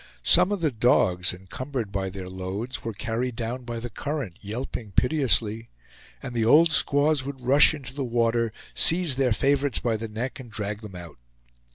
[0.23, 4.93] Some of the dogs, encumbered by their loads, were carried down by the current, yelping
[4.93, 5.69] piteously;
[6.23, 10.39] and the old squaws would rush into the water, seize their favorites by the neck,
[10.39, 11.19] and drag them out.